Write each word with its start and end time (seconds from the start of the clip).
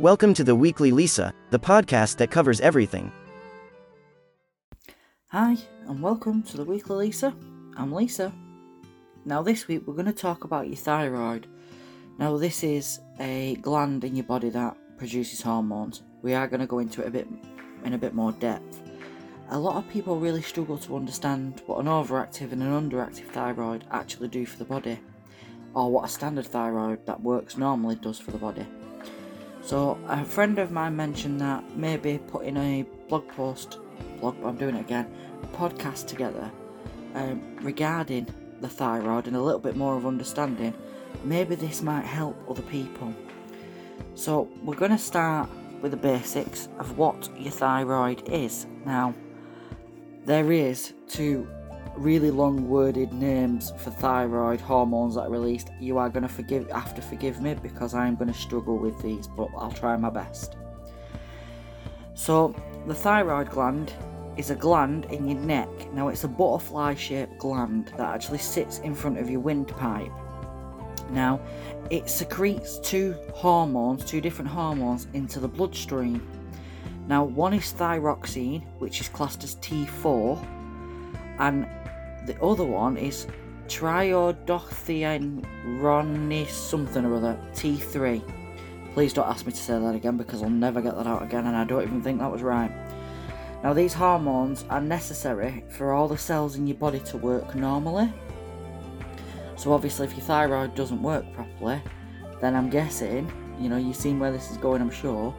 Welcome 0.00 0.32
to 0.34 0.44
the 0.44 0.54
Weekly 0.54 0.92
Lisa, 0.92 1.34
the 1.50 1.58
podcast 1.58 2.18
that 2.18 2.30
covers 2.30 2.60
everything. 2.60 3.10
Hi, 5.26 5.56
and 5.88 6.00
welcome 6.00 6.44
to 6.44 6.56
the 6.56 6.64
Weekly 6.64 7.06
Lisa. 7.06 7.34
I'm 7.76 7.92
Lisa. 7.92 8.32
Now, 9.24 9.42
this 9.42 9.66
week 9.66 9.82
we're 9.84 9.94
going 9.94 10.06
to 10.06 10.12
talk 10.12 10.44
about 10.44 10.68
your 10.68 10.76
thyroid. 10.76 11.48
Now, 12.16 12.36
this 12.36 12.62
is 12.62 13.00
a 13.18 13.56
gland 13.56 14.04
in 14.04 14.14
your 14.14 14.24
body 14.26 14.50
that 14.50 14.76
produces 14.98 15.42
hormones. 15.42 16.04
We 16.22 16.32
are 16.32 16.46
going 16.46 16.60
to 16.60 16.66
go 16.68 16.78
into 16.78 17.02
it 17.02 17.08
a 17.08 17.10
bit 17.10 17.26
in 17.82 17.94
a 17.94 17.98
bit 17.98 18.14
more 18.14 18.30
depth. 18.30 18.80
A 19.48 19.58
lot 19.58 19.78
of 19.78 19.90
people 19.90 20.20
really 20.20 20.42
struggle 20.42 20.78
to 20.78 20.94
understand 20.94 21.60
what 21.66 21.80
an 21.80 21.86
overactive 21.86 22.52
and 22.52 22.62
an 22.62 22.88
underactive 22.88 23.32
thyroid 23.32 23.82
actually 23.90 24.28
do 24.28 24.46
for 24.46 24.58
the 24.58 24.64
body, 24.64 25.00
or 25.74 25.90
what 25.90 26.04
a 26.04 26.08
standard 26.08 26.46
thyroid 26.46 27.04
that 27.06 27.20
works 27.20 27.56
normally 27.56 27.96
does 27.96 28.20
for 28.20 28.30
the 28.30 28.38
body. 28.38 28.64
So, 29.68 29.98
a 30.08 30.24
friend 30.24 30.58
of 30.58 30.70
mine 30.70 30.96
mentioned 30.96 31.42
that 31.42 31.76
maybe 31.76 32.18
putting 32.28 32.56
a 32.56 32.86
blog 33.06 33.28
post, 33.28 33.76
blog, 34.18 34.42
I'm 34.42 34.56
doing 34.56 34.76
it 34.76 34.80
again, 34.80 35.14
podcast 35.52 36.06
together 36.06 36.50
um, 37.14 37.54
regarding 37.60 38.28
the 38.62 38.68
thyroid 38.70 39.26
and 39.26 39.36
a 39.36 39.42
little 39.42 39.60
bit 39.60 39.76
more 39.76 39.94
of 39.94 40.06
understanding, 40.06 40.72
maybe 41.22 41.54
this 41.54 41.82
might 41.82 42.06
help 42.06 42.34
other 42.48 42.62
people. 42.62 43.14
So, 44.14 44.48
we're 44.64 44.74
going 44.74 44.92
to 44.92 44.96
start 44.96 45.50
with 45.82 45.90
the 45.90 45.98
basics 45.98 46.70
of 46.78 46.96
what 46.96 47.28
your 47.38 47.52
thyroid 47.52 48.26
is. 48.26 48.66
Now, 48.86 49.14
there 50.24 50.50
is 50.50 50.94
two 51.08 51.46
really 51.98 52.30
long 52.30 52.68
worded 52.68 53.12
names 53.12 53.72
for 53.78 53.90
thyroid 53.90 54.60
hormones 54.60 55.14
that 55.16 55.22
are 55.22 55.30
released. 55.30 55.70
You 55.80 55.98
are 55.98 56.08
going 56.08 56.22
to 56.22 56.28
forgive 56.28 56.70
have 56.70 56.94
to 56.94 57.02
forgive 57.02 57.40
me 57.40 57.54
because 57.54 57.94
I 57.94 58.06
am 58.06 58.16
going 58.16 58.32
to 58.32 58.38
struggle 58.38 58.78
with 58.78 59.00
these, 59.02 59.26
but 59.26 59.48
I'll 59.56 59.72
try 59.72 59.96
my 59.96 60.10
best. 60.10 60.56
So, 62.14 62.54
the 62.86 62.94
thyroid 62.94 63.50
gland 63.50 63.92
is 64.36 64.50
a 64.50 64.54
gland 64.54 65.06
in 65.06 65.28
your 65.28 65.38
neck. 65.38 65.68
Now, 65.92 66.08
it's 66.08 66.24
a 66.24 66.28
butterfly 66.28 66.94
shaped 66.94 67.38
gland 67.38 67.92
that 67.96 68.14
actually 68.14 68.38
sits 68.38 68.78
in 68.78 68.94
front 68.94 69.18
of 69.18 69.28
your 69.28 69.40
windpipe. 69.40 70.12
Now, 71.10 71.40
it 71.90 72.08
secretes 72.08 72.78
two 72.78 73.14
hormones, 73.34 74.04
two 74.04 74.20
different 74.20 74.50
hormones, 74.50 75.06
into 75.14 75.40
the 75.40 75.48
bloodstream. 75.48 76.26
Now, 77.08 77.24
one 77.24 77.54
is 77.54 77.72
thyroxine, 77.72 78.64
which 78.78 79.00
is 79.00 79.08
classed 79.08 79.42
as 79.42 79.56
T4, 79.56 80.44
and 81.38 81.66
the 82.28 82.40
other 82.42 82.64
one 82.64 82.96
is 82.96 83.26
triiodothyronine 83.66 86.48
something 86.48 87.04
or 87.04 87.16
other, 87.16 87.38
T3. 87.52 88.22
Please 88.94 89.12
don't 89.12 89.28
ask 89.28 89.44
me 89.46 89.52
to 89.52 89.58
say 89.58 89.78
that 89.78 89.94
again 89.94 90.16
because 90.16 90.42
I'll 90.42 90.50
never 90.50 90.80
get 90.80 90.96
that 90.96 91.06
out 91.06 91.22
again, 91.22 91.46
and 91.46 91.56
I 91.56 91.64
don't 91.64 91.82
even 91.82 92.02
think 92.02 92.18
that 92.20 92.30
was 92.30 92.42
right. 92.42 92.70
Now, 93.62 93.72
these 93.72 93.94
hormones 93.94 94.64
are 94.70 94.80
necessary 94.80 95.64
for 95.70 95.92
all 95.92 96.06
the 96.06 96.18
cells 96.18 96.56
in 96.56 96.66
your 96.66 96.76
body 96.76 97.00
to 97.00 97.16
work 97.16 97.54
normally. 97.54 98.12
So, 99.56 99.72
obviously, 99.72 100.06
if 100.06 100.16
your 100.16 100.26
thyroid 100.26 100.74
doesn't 100.74 101.02
work 101.02 101.24
properly, 101.32 101.80
then 102.40 102.54
I'm 102.54 102.70
guessing, 102.70 103.30
you 103.58 103.68
know, 103.68 103.78
you've 103.78 103.96
seen 103.96 104.20
where 104.20 104.30
this 104.30 104.50
is 104.50 104.58
going, 104.58 104.80
I'm 104.80 104.90
sure, 104.90 105.34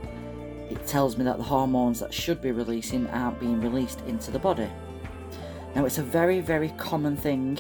it 0.70 0.86
tells 0.86 1.18
me 1.18 1.24
that 1.24 1.38
the 1.38 1.44
hormones 1.44 2.00
that 2.00 2.14
should 2.14 2.42
be 2.42 2.52
releasing 2.52 3.08
aren't 3.08 3.40
being 3.40 3.62
released 3.62 4.02
into 4.02 4.32
the 4.32 4.40
body. 4.40 4.70
Now, 5.76 5.86
it's 5.86 5.98
a 5.98 6.04
very, 6.04 6.40
very 6.40 6.70
common 6.78 7.16
thing 7.16 7.60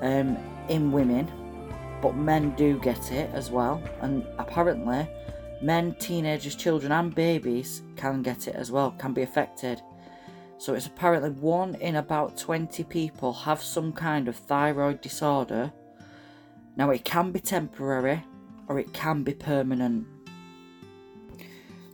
um, 0.00 0.36
in 0.68 0.92
women, 0.92 1.30
but 2.00 2.16
men 2.16 2.54
do 2.56 2.78
get 2.80 3.12
it 3.12 3.30
as 3.32 3.50
well, 3.50 3.82
and 4.00 4.26
apparently, 4.38 5.08
men, 5.60 5.94
teenagers, 5.98 6.54
children, 6.54 6.92
and 6.92 7.14
babies 7.14 7.82
can 7.96 8.22
get 8.22 8.48
it 8.48 8.54
as 8.54 8.70
well, 8.70 8.92
can 8.98 9.12
be 9.12 9.22
affected. 9.22 9.80
So 10.58 10.74
it's 10.74 10.86
apparently 10.86 11.30
one 11.30 11.74
in 11.76 11.96
about 11.96 12.36
20 12.38 12.82
people 12.84 13.32
have 13.32 13.62
some 13.62 13.92
kind 13.92 14.26
of 14.26 14.36
thyroid 14.36 15.00
disorder. 15.00 15.72
Now 16.76 16.90
it 16.90 17.04
can 17.04 17.30
be 17.30 17.40
temporary 17.40 18.24
or 18.68 18.78
it 18.78 18.92
can 18.92 19.22
be 19.22 19.34
permanent. 19.34 20.06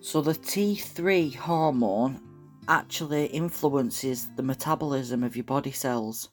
So 0.00 0.20
the 0.20 0.34
T3 0.34 1.34
hormone 1.34 2.20
actually 2.68 3.26
influences 3.26 4.28
the 4.36 4.42
metabolism 4.42 5.22
of 5.22 5.36
your 5.36 5.44
body 5.44 5.72
cells. 5.72 6.30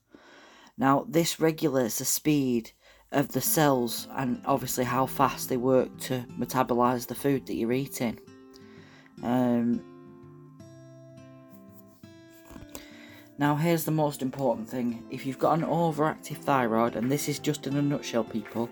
Now 0.78 1.06
this 1.08 1.40
regulates 1.40 2.00
the 2.00 2.06
speed 2.06 2.72
of 3.12 3.30
the 3.30 3.42
cells 3.42 4.08
and 4.16 4.42
obviously 4.46 4.84
how 4.84 5.06
fast 5.06 5.50
they 5.50 5.58
work 5.58 5.98
to 6.00 6.26
metabolize 6.38 7.08
the 7.08 7.16
food 7.16 7.46
that 7.48 7.56
you're 7.56 7.72
eating. 7.72 8.20
Um, 9.24 9.82
now, 13.38 13.56
here's 13.56 13.86
the 13.86 13.92
most 13.92 14.22
important 14.22 14.70
thing 14.70 15.04
if 15.10 15.26
you've 15.26 15.40
got 15.40 15.58
an 15.58 15.66
overactive 15.66 16.38
thyroid, 16.38 16.98
and 16.98 17.10
this 17.10 17.30
is 17.30 17.40
just 17.40 17.68
in 17.68 17.78
a 17.78 17.82
nutshell, 17.82 18.26
people, 18.26 18.70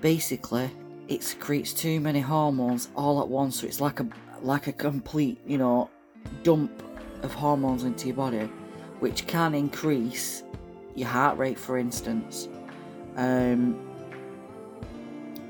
basically 0.00 0.70
it 1.08 1.22
secretes 1.22 1.74
too 1.74 2.00
many 2.00 2.20
hormones 2.20 2.88
all 2.94 3.20
at 3.20 3.28
once, 3.28 3.60
so 3.60 3.66
it's 3.66 3.80
like 3.80 4.00
a 4.00 4.08
like 4.42 4.66
a 4.66 4.72
complete, 4.72 5.40
you 5.46 5.58
know, 5.58 5.90
dump 6.42 6.82
of 7.22 7.32
hormones 7.32 7.84
into 7.84 8.06
your 8.06 8.16
body, 8.16 8.50
which 9.00 9.26
can 9.26 9.54
increase 9.54 10.42
your 10.94 11.08
heart 11.08 11.38
rate, 11.38 11.58
for 11.58 11.78
instance. 11.78 12.48
Um, 13.16 13.80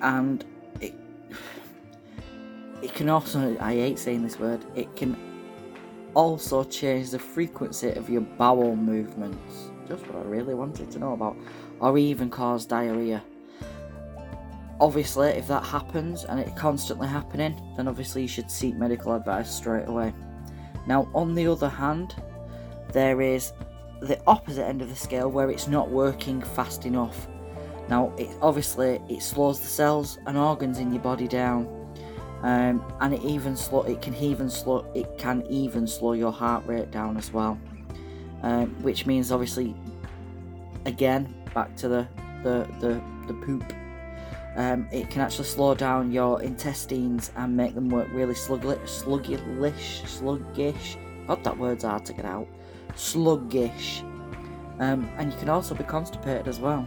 and 0.05 0.45
it 0.81 0.95
it 2.83 2.95
can 2.95 3.09
also 3.09 3.57
I 3.59 3.75
hate 3.75 3.99
saying 3.99 4.23
this 4.23 4.39
word 4.39 4.65
it 4.75 4.95
can 4.97 5.17
also 6.15 6.62
change 6.62 7.11
the 7.11 7.19
frequency 7.19 7.91
of 7.91 8.09
your 8.09 8.21
bowel 8.21 8.77
movements. 8.77 9.71
Just 9.89 10.06
what 10.06 10.25
I 10.25 10.29
really 10.29 10.55
wanted 10.55 10.91
to 10.93 10.99
know 10.99 11.12
about 11.12 11.37
or 11.81 11.99
even 11.99 12.31
cause 12.31 12.67
diarrhea. 12.67 13.23
Obviously 14.81 15.29
if 15.29 15.49
that 15.49 15.65
happens 15.65 16.25
and 16.25 16.39
it's 16.39 16.59
constantly 16.59 17.09
happening 17.09 17.61
then 17.77 17.89
obviously 17.89 18.23
you 18.23 18.29
should 18.29 18.51
seek 18.51 18.77
medical 18.77 19.15
advice 19.15 19.51
straight 19.51 19.89
away 19.89 20.12
now 20.87 21.09
on 21.15 21.34
the 21.34 21.47
other 21.47 21.69
hand 21.69 22.15
there 22.93 23.21
is 23.21 23.53
the 24.00 24.21
opposite 24.27 24.65
end 24.65 24.83
of 24.83 24.89
the 24.89 24.97
scale 24.97 25.31
where 25.31 25.50
it's 25.50 25.67
not 25.67 25.91
working 25.91 26.43
fast 26.43 26.84
enough 26.84 27.27
now, 27.89 28.12
it, 28.17 28.31
obviously, 28.41 29.00
it 29.09 29.23
slows 29.23 29.61
the 29.61 29.67
cells 29.67 30.19
and 30.27 30.39
organs 30.39 30.78
in 30.78 30.93
your 30.93 31.03
body 31.03 31.28
down, 31.28 31.67
um, 32.43 32.83
and 33.00 33.15
it 33.15 33.23
even 33.23 33.56
slow. 33.56 33.83
It 33.83 34.00
can 34.00 34.15
even 34.17 34.49
slow. 34.49 34.87
It 34.94 35.19
can 35.19 35.44
even 35.50 35.87
slow 35.87 36.12
your 36.15 36.33
heart 36.33 36.67
rate 36.67 36.91
down 36.91 37.17
as 37.17 37.33
well, 37.33 37.59
um, 38.43 38.71
which 38.83 39.06
means 39.06 39.31
obviously, 39.31 39.75
again, 40.87 41.34
back 41.55 41.77
to 41.77 41.89
the 41.89 42.09
the 42.43 42.67
the, 42.81 43.03
the 43.27 43.34
poop. 43.44 43.65
Um, 44.56 44.88
it 44.92 45.10
can 45.10 45.20
actually 45.20 45.47
slow 45.47 45.75
down 45.75 46.12
your 46.12 46.41
intestines 46.42 47.32
and 47.37 47.56
make 47.56 47.75
them 47.75 47.88
work 47.88 48.09
really 48.12 48.34
sluggish, 48.34 48.88
sluggish, 48.88 50.03
sluggish. 50.06 50.97
God, 51.26 51.42
that 51.42 51.59
word's 51.59 51.84
hard 51.84 52.04
to 52.06 52.12
get 52.12 52.25
out. 52.25 52.47
Sluggish, 52.94 54.03
um, 54.78 55.10
and 55.16 55.32
you 55.32 55.38
can 55.38 55.48
also 55.48 55.75
be 55.75 55.82
constipated 55.84 56.47
as 56.47 56.60
well. 56.60 56.87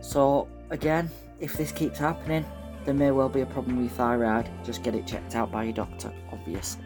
So, 0.00 0.48
again, 0.70 1.08
if 1.40 1.56
this 1.56 1.72
keeps 1.72 1.98
happening, 1.98 2.44
there 2.84 2.94
may 2.94 3.10
well 3.10 3.28
be 3.28 3.40
a 3.40 3.46
problem 3.46 3.82
with 3.82 3.90
thyroid. 3.92 4.48
Just 4.64 4.82
get 4.82 4.94
it 4.94 5.06
checked 5.06 5.34
out 5.34 5.50
by 5.50 5.64
your 5.64 5.72
doctor, 5.72 6.12
obviously. 6.30 6.84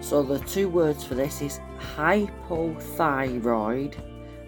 So, 0.00 0.22
the 0.22 0.38
two 0.40 0.70
words 0.70 1.04
for 1.04 1.14
this 1.14 1.42
is 1.42 1.60
hypothyroid 1.96 3.94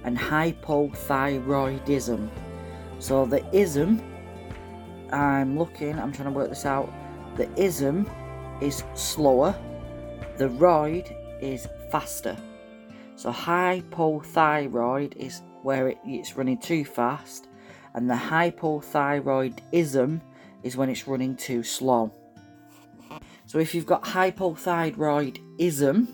and 0.04 0.18
hypothyroidism. 0.18 2.30
So, 2.98 3.26
the 3.26 3.44
ism, 3.54 4.02
I'm 5.12 5.58
looking, 5.58 5.98
I'm 5.98 6.12
trying 6.12 6.32
to 6.32 6.34
work 6.34 6.48
this 6.48 6.66
out. 6.66 6.92
The 7.36 7.48
ism 7.60 8.08
is 8.60 8.84
slower, 8.94 9.54
the 10.38 10.48
roid 10.48 11.14
is 11.40 11.66
faster. 11.90 12.36
So, 13.16 13.30
hypothyroid 13.30 15.16
is 15.16 15.42
where 15.62 15.88
it, 15.88 15.98
it's 16.04 16.36
running 16.36 16.58
too 16.58 16.84
fast, 16.84 17.48
and 17.94 18.08
the 18.08 18.14
hypothyroidism 18.14 20.20
is 20.62 20.76
when 20.76 20.88
it's 20.88 21.06
running 21.06 21.36
too 21.36 21.62
slow. 21.62 22.10
So 23.46 23.58
if 23.58 23.74
you've 23.74 23.84
got 23.84 24.02
hypothyroidism, 24.02 26.06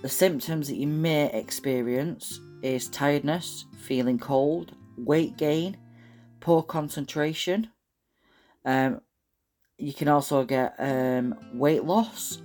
the 0.00 0.08
symptoms 0.08 0.68
that 0.68 0.76
you 0.76 0.86
may 0.86 1.30
experience 1.32 2.40
is 2.62 2.88
tiredness, 2.88 3.66
feeling 3.76 4.18
cold, 4.18 4.74
weight 4.96 5.36
gain, 5.36 5.76
poor 6.40 6.62
concentration. 6.62 7.68
Um, 8.64 9.00
you 9.78 9.92
can 9.92 10.08
also 10.08 10.44
get 10.44 10.74
um, 10.78 11.34
weight 11.54 11.84
loss, 11.84 12.40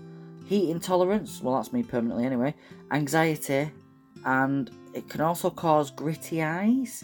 heat 0.45 0.69
intolerance, 0.69 1.41
well, 1.41 1.55
that's 1.55 1.71
me 1.71 1.83
permanently 1.83 2.25
anyway, 2.25 2.55
anxiety, 2.91 3.71
and 4.25 4.71
it 4.93 5.07
can 5.09 5.21
also 5.21 5.49
cause 5.49 5.91
gritty 5.91 6.41
eyes. 6.41 7.03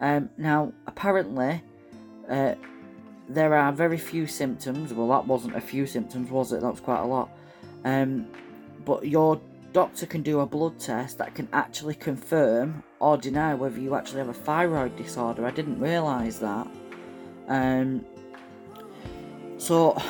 Um, 0.00 0.30
now, 0.36 0.72
apparently, 0.86 1.62
uh, 2.28 2.54
there 3.28 3.54
are 3.54 3.72
very 3.72 3.98
few 3.98 4.26
symptoms. 4.26 4.92
Well, 4.92 5.08
that 5.08 5.26
wasn't 5.26 5.56
a 5.56 5.60
few 5.60 5.86
symptoms, 5.86 6.30
was 6.30 6.52
it? 6.52 6.60
That 6.60 6.70
was 6.70 6.80
quite 6.80 7.00
a 7.00 7.06
lot. 7.06 7.30
Um, 7.84 8.26
but 8.84 9.06
your 9.06 9.40
doctor 9.72 10.06
can 10.06 10.22
do 10.22 10.40
a 10.40 10.46
blood 10.46 10.78
test 10.78 11.18
that 11.18 11.34
can 11.34 11.48
actually 11.52 11.94
confirm 11.94 12.82
or 12.98 13.16
deny 13.16 13.54
whether 13.54 13.80
you 13.80 13.94
actually 13.94 14.18
have 14.18 14.28
a 14.28 14.34
thyroid 14.34 14.96
disorder. 14.96 15.46
I 15.46 15.50
didn't 15.50 15.80
realise 15.80 16.38
that. 16.38 16.68
Um, 17.48 18.04
so 19.58 20.00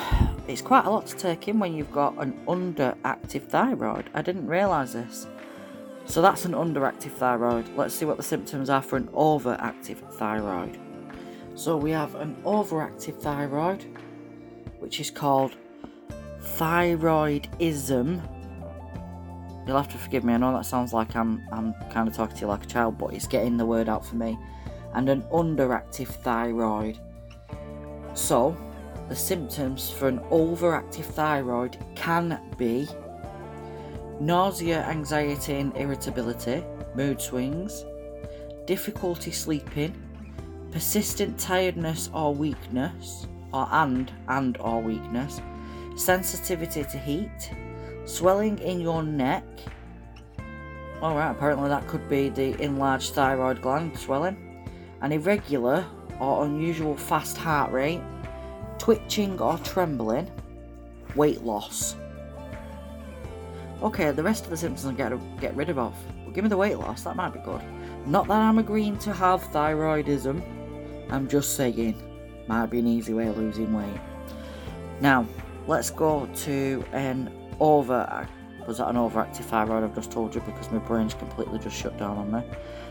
it's 0.49 0.63
quite 0.63 0.87
a 0.87 0.91
lot 0.91 1.07
to 1.09 1.17
take 1.17 1.49
in 1.49 1.59
when 1.59 1.75
you've 1.75 1.93
got 1.93 2.17
an 2.23 2.33
underactive 2.47 3.49
thyroid. 3.49 4.09
I 4.15 4.23
didn't 4.23 4.47
realise 4.47 4.93
this. 4.95 5.27
So 6.07 6.21
that's 6.21 6.45
an 6.45 6.53
underactive 6.53 7.13
thyroid. 7.13 7.69
Let's 7.77 7.95
see 7.95 8.05
what 8.05 8.17
the 8.17 8.23
symptoms 8.23 8.71
are 8.71 8.83
for 8.83 8.97
an 8.97 9.09
overactive 9.09 9.99
thyroid. 10.15 10.79
So 11.55 11.77
we 11.77 11.91
have 11.91 12.15
an 12.15 12.35
overactive 12.45 13.21
thyroid, 13.21 13.85
which 14.79 15.01
is 15.01 15.11
called 15.11 15.55
thyroidism. 16.41 18.21
You'll 19.67 19.77
have 19.77 19.93
to 19.93 19.99
forgive 19.99 20.25
me. 20.25 20.33
I 20.33 20.39
know 20.39 20.53
that 20.55 20.67
sounds 20.67 20.93
like 20.93 21.15
I'm 21.15 21.47
I'm 21.53 21.75
kind 21.91 22.09
of 22.09 22.15
talking 22.15 22.37
to 22.37 22.41
you 22.43 22.47
like 22.49 22.65
a 22.65 22.67
child, 22.67 22.99
but 22.99 23.15
it's 23.15 23.29
getting 23.29 23.57
the 23.57 23.67
word 23.67 23.89
out 23.89 24.05
for 24.05 24.17
me. 24.17 24.39
And 24.95 25.09
an 25.09 25.23
underactive 25.25 26.09
thyroid. 26.09 26.99
So, 28.15 28.57
the 29.09 29.17
symptoms 29.17 29.91
for 29.91 30.09
an 30.09 30.21
overactive 30.31 31.05
thyroid 31.05 31.77
can 31.95 32.41
be 32.57 32.89
nausea, 34.21 34.83
anxiety, 34.83 35.57
and 35.57 35.77
irritability, 35.77 36.65
mood 36.95 37.21
swings, 37.21 37.85
difficulty 38.67 39.31
sleeping, 39.31 39.95
persistent 40.71 41.39
tiredness 41.39 42.11
or 42.15 42.35
weakness, 42.35 43.27
or 43.53 43.69
and 43.71 44.13
and 44.29 44.57
or 44.59 44.81
weakness, 44.81 45.41
sensitivity 45.97 46.85
to 46.85 46.99
heat, 46.99 47.51
swelling 48.05 48.59
in 48.59 48.81
your 48.81 49.03
neck. 49.03 49.45
Alright, 51.03 51.37
apparently 51.37 51.69
that 51.69 51.87
could 51.89 52.09
be 52.09 52.29
the 52.29 52.61
enlarged 52.63 53.15
thyroid 53.15 53.61
gland 53.61 53.99
swelling, 53.99 54.69
an 55.01 55.13
irregular 55.13 55.85
or 56.23 56.45
unusual 56.45 56.97
fast 56.97 57.37
heart 57.37 57.73
rate, 57.73 58.01
twitching 58.79 59.41
or 59.41 59.59
trembling, 59.59 60.31
weight 61.17 61.43
loss. 61.43 61.97
Okay, 63.83 64.13
the 64.13 64.23
rest 64.23 64.45
of 64.45 64.51
the 64.51 64.57
symptoms 64.57 64.87
I'll 64.87 64.93
get, 64.93 65.41
get 65.41 65.57
rid 65.57 65.69
of. 65.69 65.77
But 66.25 66.33
give 66.33 66.45
me 66.45 66.49
the 66.49 66.57
weight 66.57 66.79
loss, 66.79 67.03
that 67.03 67.17
might 67.17 67.33
be 67.33 67.41
good. 67.41 67.61
Not 68.07 68.29
that 68.29 68.41
I'm 68.41 68.59
agreeing 68.59 68.99
to 69.01 69.13
have 69.13 69.43
thyroidism, 69.51 70.41
I'm 71.11 71.27
just 71.27 71.57
saying, 71.57 72.01
might 72.47 72.67
be 72.67 72.79
an 72.79 72.87
easy 72.87 73.15
way 73.15 73.27
of 73.27 73.37
losing 73.37 73.73
weight. 73.73 74.01
Now, 75.01 75.27
let's 75.67 75.91
go 75.91 76.29
to 76.45 76.85
an 76.93 77.33
over. 77.59 78.29
Was 78.67 78.79
that 78.79 78.89
an 78.89 78.97
overactive 78.97 79.45
thyroid? 79.45 79.85
I've 79.85 79.95
just 79.95 80.11
told 80.11 80.35
you 80.35 80.41
because 80.43 80.71
my 80.71 80.79
brain's 80.79 81.15
completely 81.15 81.59
just 81.59 81.77
shut 81.77 81.97
down 81.99 82.17
on 82.17 82.31
me. 82.33 82.43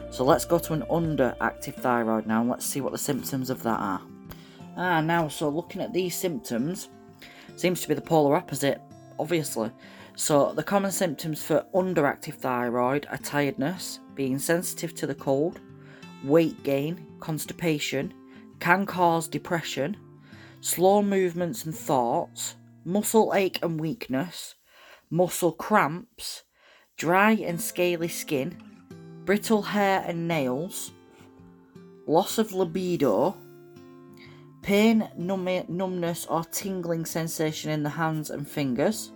So 0.09 0.23
let's 0.23 0.45
go 0.45 0.59
to 0.59 0.73
an 0.73 0.83
underactive 0.83 1.75
thyroid 1.75 2.25
now 2.25 2.41
and 2.41 2.49
let's 2.49 2.65
see 2.65 2.81
what 2.81 2.91
the 2.91 2.97
symptoms 2.97 3.49
of 3.49 3.63
that 3.63 3.79
are. 3.79 4.01
Ah, 4.77 5.01
now, 5.01 5.27
so 5.27 5.49
looking 5.49 5.81
at 5.81 5.93
these 5.93 6.15
symptoms, 6.15 6.89
seems 7.55 7.81
to 7.81 7.87
be 7.87 7.93
the 7.93 8.01
polar 8.01 8.35
opposite, 8.35 8.81
obviously. 9.19 9.71
So, 10.15 10.53
the 10.53 10.63
common 10.63 10.91
symptoms 10.91 11.41
for 11.43 11.65
underactive 11.73 12.35
thyroid 12.35 13.07
are 13.09 13.17
tiredness, 13.17 13.99
being 14.15 14.39
sensitive 14.39 14.93
to 14.95 15.07
the 15.07 15.15
cold, 15.15 15.59
weight 16.23 16.61
gain, 16.63 17.05
constipation, 17.19 18.13
can 18.59 18.85
cause 18.85 19.27
depression, 19.27 19.97
slow 20.59 21.01
movements 21.01 21.65
and 21.65 21.75
thoughts, 21.75 22.55
muscle 22.83 23.33
ache 23.33 23.59
and 23.63 23.79
weakness, 23.79 24.55
muscle 25.11 25.51
cramps, 25.51 26.43
dry 26.97 27.33
and 27.33 27.61
scaly 27.61 28.07
skin, 28.07 28.57
brittle 29.25 29.61
hair 29.61 30.03
and 30.07 30.27
nails, 30.27 30.91
loss 32.07 32.37
of 32.37 32.53
libido, 32.53 33.37
pain, 34.61 35.07
numb- 35.17 35.65
numbness, 35.67 36.25
or 36.27 36.43
tingling 36.45 37.05
sensation 37.05 37.69
in 37.69 37.83
the 37.83 37.89
hands 37.89 38.29
and 38.29 38.47
fingers. 38.47 39.11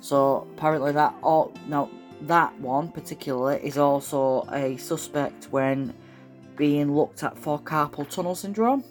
So 0.00 0.46
apparently 0.56 0.92
that 0.92 1.14
all 1.22 1.52
now 1.68 1.88
that 2.22 2.58
one 2.60 2.88
particularly 2.88 3.64
is 3.64 3.78
also 3.78 4.46
a 4.52 4.76
suspect 4.76 5.48
when 5.50 5.94
being 6.56 6.94
looked 6.94 7.22
at 7.22 7.36
for 7.38 7.58
carpal 7.58 8.08
tunnel 8.08 8.34
syndrome 8.34 8.84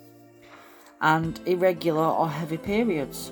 and 1.01 1.39
irregular 1.45 2.05
or 2.05 2.29
heavy 2.29 2.57
periods. 2.57 3.31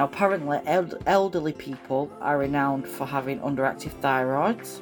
Now, 0.00 0.06
apparently, 0.06 0.58
elderly 1.04 1.52
people 1.52 2.10
are 2.22 2.38
renowned 2.38 2.88
for 2.88 3.06
having 3.06 3.38
underactive 3.40 3.92
thyroids, 4.00 4.80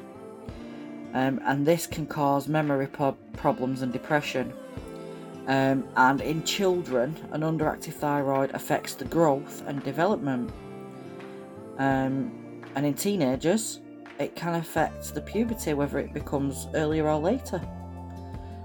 um, 1.13 1.41
and 1.43 1.65
this 1.65 1.85
can 1.85 2.05
cause 2.05 2.47
memory 2.47 2.87
po- 2.87 3.17
problems 3.33 3.81
and 3.81 3.91
depression. 3.91 4.53
Um, 5.47 5.85
and 5.97 6.21
in 6.21 6.45
children, 6.45 7.17
an 7.33 7.41
underactive 7.41 7.95
thyroid 7.95 8.51
affects 8.51 8.95
the 8.95 9.03
growth 9.03 9.61
and 9.67 9.83
development. 9.83 10.53
Um, 11.79 12.63
and 12.75 12.85
in 12.85 12.93
teenagers, 12.93 13.81
it 14.19 14.37
can 14.37 14.55
affect 14.55 15.13
the 15.13 15.19
puberty, 15.19 15.73
whether 15.73 15.99
it 15.99 16.13
becomes 16.13 16.67
earlier 16.75 17.09
or 17.09 17.19
later, 17.19 17.59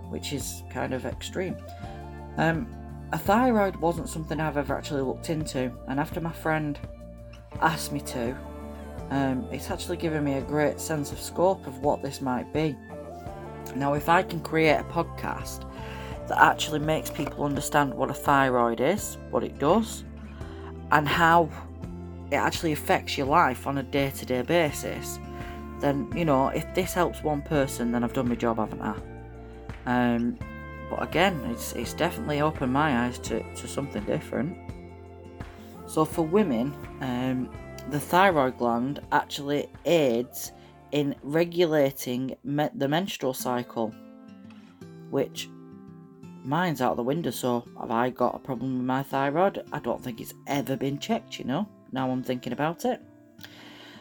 which 0.09 0.33
is 0.33 0.63
kind 0.71 0.95
of 0.95 1.05
extreme. 1.05 1.57
Um, 2.37 2.69
a 3.13 3.19
thyroid 3.19 3.77
wasn't 3.77 4.09
something 4.09 4.41
I've 4.41 4.57
ever 4.57 4.77
actually 4.77 5.03
looked 5.03 5.31
into, 5.31 5.73
and 5.89 6.01
after 6.01 6.21
my 6.21 6.33
friend 6.33 6.79
asked 7.61 7.93
me 7.93 8.01
to, 8.01 8.37
um, 9.11 9.47
it's 9.53 9.71
actually 9.71 9.97
given 9.97 10.25
me 10.25 10.35
a 10.35 10.41
great 10.41 10.81
sense 10.81 11.13
of 11.13 11.21
scope 11.21 11.67
of 11.67 11.79
what 11.79 12.03
this 12.03 12.21
might 12.21 12.53
be. 12.53 12.77
Now, 13.77 13.95
if 13.95 14.09
I 14.09 14.23
can 14.23 14.41
create 14.41 14.79
a 14.79 14.85
podcast 14.85 15.69
that 16.29 16.39
actually 16.43 16.79
makes 16.79 17.11
people 17.11 17.45
understand 17.45 17.93
what 17.93 18.11
a 18.11 18.15
thyroid 18.15 18.81
is, 18.81 19.19
what 19.31 19.45
it 19.45 19.59
does, 19.59 20.05
and 20.91 21.07
how 21.07 21.51
it 22.31 22.37
actually 22.37 22.73
affects 22.73 23.19
your 23.19 23.27
life 23.27 23.67
on 23.67 23.79
a 23.79 23.83
day 23.83 24.11
to 24.11 24.27
day 24.27 24.43
basis, 24.43 25.19
then, 25.81 26.11
you 26.17 26.25
know, 26.25 26.49
if 26.49 26.73
this 26.75 26.95
helps 26.95 27.23
one 27.23 27.43
person, 27.43 27.93
then 27.93 28.03
I've 28.05 28.15
done 28.15 28.29
my 28.29 28.35
job, 28.35 28.57
haven't 28.57 28.81
I? 28.81 28.97
Um, 29.87 30.39
but 30.95 31.09
again, 31.09 31.41
it's, 31.51 31.73
it's 31.73 31.93
definitely 31.93 32.41
opened 32.41 32.73
my 32.73 33.05
eyes 33.05 33.19
to, 33.19 33.43
to 33.55 33.67
something 33.67 34.05
different. 34.05 34.57
So, 35.87 36.05
for 36.05 36.23
women, 36.23 36.73
um, 37.01 37.51
the 37.91 37.99
thyroid 37.99 38.59
gland 38.59 39.01
actually 39.11 39.69
aids 39.85 40.53
in 40.93 41.17
regulating 41.23 42.37
me- 42.45 42.69
the 42.75 42.87
menstrual 42.87 43.35
cycle, 43.35 43.93
which 45.11 45.49
mine's 46.45 46.81
out 46.81 46.97
the 46.97 47.03
window. 47.03 47.31
So, 47.31 47.65
have 47.81 47.91
I 47.91 48.11
got 48.11 48.37
a 48.37 48.39
problem 48.39 48.79
with 48.79 48.87
my 48.87 49.03
thyroid? 49.03 49.65
I 49.73 49.81
don't 49.81 50.03
think 50.03 50.21
it's 50.21 50.35
ever 50.47 50.77
been 50.77 50.99
checked, 50.99 51.41
you 51.41 51.45
know, 51.45 51.69
now 51.91 52.09
I'm 52.09 52.23
thinking 52.23 52.53
about 52.53 52.85
it. 52.85 53.03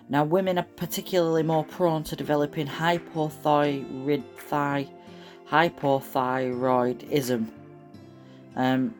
Now, 0.09 0.23
women 0.25 0.59
are 0.59 0.67
particularly 0.75 1.41
more 1.41 1.63
prone 1.63 2.03
to 2.03 2.15
developing 2.15 2.67
hypothyroid, 2.67 4.23
hypothyroidism, 5.53 7.47
um, 8.55 8.95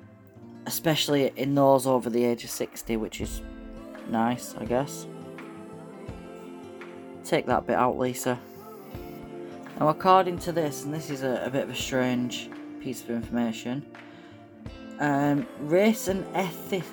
especially 0.67 1.33
in 1.36 1.55
those 1.55 1.88
over 1.88 2.12
the 2.12 2.24
age 2.24 2.43
of 2.43 2.51
60, 2.51 2.95
which 2.98 3.22
is 3.22 3.41
nice, 4.10 4.53
I 4.60 4.65
guess. 4.65 5.07
Take 7.24 7.48
that 7.48 7.65
bit 7.65 7.75
out, 7.75 7.98
Lisa. 7.98 8.39
Now, 9.79 9.88
according 9.88 10.38
to 10.39 10.51
this, 10.51 10.83
and 10.83 10.93
this 10.93 11.10
is 11.10 11.24
a, 11.24 11.41
a 11.43 11.50
bit 11.50 11.63
of 11.63 11.72
a 11.72 11.75
strange 11.75 12.51
piece 12.79 13.01
of 13.01 13.10
information, 13.10 13.83
um, 15.00 15.48
race 15.62 16.07
and 16.07 16.24
ethnic, 16.36 16.83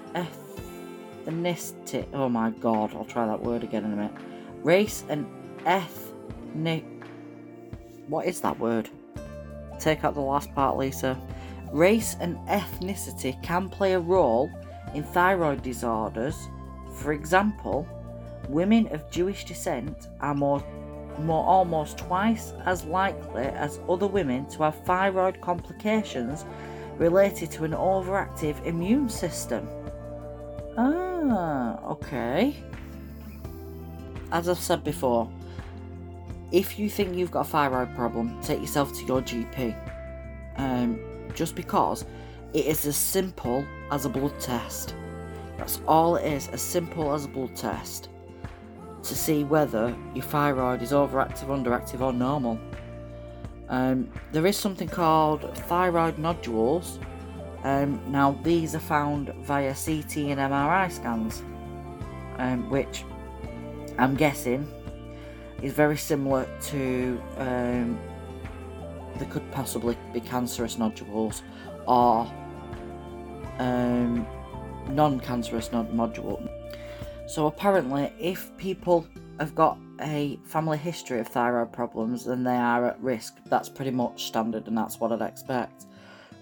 ethnicity. 1.26 2.07
Oh 2.14 2.31
my 2.31 2.49
god, 2.49 2.95
I'll 2.95 3.05
try 3.05 3.26
that 3.26 3.43
word 3.43 3.62
again 3.62 3.85
in 3.85 3.93
a 3.93 3.97
minute. 3.97 4.14
Race 4.62 5.05
and 5.11 5.26
ethnic. 5.67 6.87
What 8.09 8.25
is 8.25 8.40
that 8.40 8.59
word? 8.59 8.88
Take 9.80 10.04
out 10.04 10.14
the 10.14 10.20
last 10.20 10.54
part, 10.54 10.76
Lisa. 10.76 11.18
Race 11.72 12.16
and 12.20 12.37
ethnicity 12.46 13.42
can 13.42 13.68
play 13.68 13.94
a 13.94 13.99
role 13.99 14.50
in 14.94 15.02
thyroid 15.02 15.62
disorders. 15.62 16.37
For 16.96 17.12
example, 17.12 17.88
women 18.49 18.88
of 18.88 19.10
Jewish 19.10 19.44
descent 19.44 20.08
are 20.20 20.34
more, 20.34 20.62
more 21.18 21.44
almost 21.44 21.99
twice 21.99 22.52
as 22.66 22.84
likely 22.84 23.44
as 23.44 23.80
other 23.88 24.06
women 24.06 24.46
to 24.50 24.64
have 24.64 24.84
thyroid 24.84 25.40
complications 25.40 26.44
related 26.99 27.50
to 27.52 27.64
an 27.64 27.72
overactive 27.72 28.62
immune 28.66 29.08
system. 29.08 29.66
Ah, 30.76 31.78
okay. 31.84 32.54
As 34.32 34.49
I've 34.49 34.58
said 34.58 34.84
before, 34.84 35.30
if 36.52 36.78
you 36.78 36.90
think 36.90 37.16
you've 37.16 37.30
got 37.30 37.47
a 37.47 37.49
thyroid 37.49 37.95
problem, 37.95 38.40
take 38.42 38.61
yourself 38.61 38.92
to 38.99 39.04
your 39.04 39.23
GP. 39.23 39.76
Um, 40.57 40.99
just 41.35 41.54
because 41.54 42.04
It 42.52 42.66
is 42.66 42.85
as 42.85 42.97
simple 42.97 43.64
as 43.92 44.07
a 44.07 44.09
blood 44.09 44.38
test. 44.40 44.97
That's 45.57 45.80
all 45.87 46.16
it 46.16 46.26
is, 46.26 46.49
as 46.49 46.61
simple 46.61 47.14
as 47.14 47.26
a 47.26 47.28
blood 47.28 47.54
test 47.54 48.09
to 49.04 49.14
see 49.14 49.45
whether 49.45 49.97
your 50.14 50.25
thyroid 50.25 50.83
is 50.83 50.90
overactive, 50.90 51.47
underactive, 51.47 52.00
or 52.00 52.12
normal. 52.12 52.59
Um, 53.69 54.11
there 54.33 54.47
is 54.47 54.57
something 54.57 54.88
called 54.88 55.57
thyroid 55.69 56.19
nodules. 56.19 56.99
Um, 57.62 58.02
now, 58.09 58.37
these 58.42 58.75
are 58.75 58.80
found 58.80 59.33
via 59.45 59.75
CT 59.75 60.16
and 60.16 60.40
MRI 60.40 60.90
scans, 60.90 61.45
um, 62.38 62.69
which 62.69 63.04
I'm 63.97 64.16
guessing 64.16 64.66
is 65.62 65.73
very 65.73 65.97
similar 65.97 66.47
to 66.62 67.21
um, 67.37 67.99
could 69.31 69.50
possibly 69.52 69.97
be 70.12 70.21
cancerous 70.21 70.79
nodules 70.79 71.43
or 71.87 72.31
um, 73.59 74.26
non-cancerous 74.88 75.73
nod 75.73 75.93
nodule. 75.95 76.43
So 77.26 77.47
apparently, 77.47 78.12
if 78.19 78.57
people 78.57 79.07
have 79.38 79.55
got 79.55 79.79
a 80.00 80.38
family 80.45 80.79
history 80.79 81.21
of 81.21 81.29
thyroid 81.29 81.73
problems, 81.73 82.25
then 82.25 82.43
they 82.43 82.57
are 82.57 82.87
at 82.87 83.00
risk. 83.00 83.37
That's 83.47 83.69
pretty 83.69 83.93
much 83.93 84.25
standard, 84.25 84.67
and 84.67 84.76
that's 84.76 84.99
what 84.99 85.12
I'd 85.12 85.21
expect. 85.21 85.87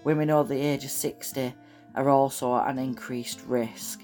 Women 0.03 0.29
over 0.29 0.53
the 0.53 0.59
age 0.59 0.85
of 0.85 0.91
60 0.91 1.53
are 1.95 2.09
also 2.09 2.55
at 2.55 2.69
an 2.69 2.79
increased 2.79 3.41
risk. 3.45 4.01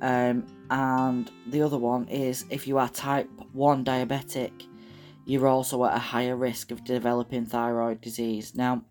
Um, 0.00 0.46
and 0.70 1.30
the 1.46 1.62
other 1.62 1.78
one 1.78 2.08
is 2.08 2.44
if 2.50 2.66
you 2.66 2.78
are 2.78 2.88
type 2.88 3.28
1 3.52 3.84
diabetic, 3.84 4.52
you're 5.24 5.48
also 5.48 5.84
at 5.84 5.94
a 5.94 5.98
higher 5.98 6.36
risk 6.36 6.70
of 6.70 6.84
developing 6.84 7.46
thyroid 7.46 8.00
disease. 8.00 8.54
Now, 8.54 8.84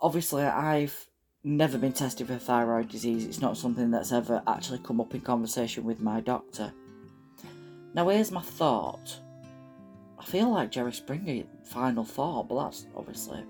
obviously, 0.00 0.44
I've 0.44 1.08
never 1.44 1.78
been 1.78 1.92
tested 1.92 2.26
for 2.26 2.38
thyroid 2.38 2.88
disease. 2.88 3.24
It's 3.24 3.40
not 3.40 3.56
something 3.56 3.90
that's 3.90 4.12
ever 4.12 4.42
actually 4.46 4.78
come 4.78 5.00
up 5.00 5.14
in 5.14 5.20
conversation 5.20 5.84
with 5.84 6.00
my 6.00 6.20
doctor. 6.20 6.72
Now, 7.94 8.08
here's 8.08 8.32
my 8.32 8.42
thought. 8.42 9.20
I 10.18 10.24
feel 10.24 10.50
like 10.50 10.70
Jerry 10.70 10.92
Springer, 10.92 11.44
final 11.64 12.04
thought, 12.04 12.48
but 12.48 12.64
that's 12.64 12.86
obviously. 12.96 13.44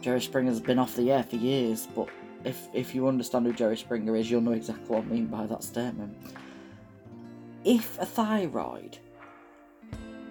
Jerry 0.00 0.20
Springer's 0.20 0.58
been 0.58 0.78
off 0.78 0.96
the 0.96 1.12
air 1.12 1.22
for 1.22 1.36
years, 1.36 1.86
but 1.94 2.08
if, 2.44 2.68
if 2.72 2.94
you 2.94 3.08
understand 3.08 3.46
who 3.46 3.52
Jerry 3.52 3.76
Springer 3.76 4.16
is, 4.16 4.30
you'll 4.30 4.40
know 4.40 4.52
exactly 4.52 4.86
what 4.86 5.04
I 5.04 5.06
mean 5.06 5.26
by 5.26 5.46
that 5.46 5.62
statement. 5.62 6.16
If 7.64 7.98
a 8.00 8.06
thyroid 8.06 8.98